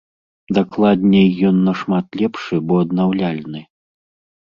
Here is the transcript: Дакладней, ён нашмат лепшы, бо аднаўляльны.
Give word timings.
Дакладней, 0.57 1.29
ён 1.51 1.55
нашмат 1.69 2.05
лепшы, 2.25 2.55
бо 2.67 2.73
аднаўляльны. 2.89 3.67